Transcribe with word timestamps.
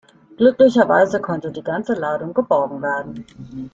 Glücklicherweise 0.35 1.21
konnte 1.21 1.51
die 1.51 1.61
ganze 1.61 1.93
Ladung 1.93 2.33
geborgen 2.33 2.81
werden. 2.81 3.25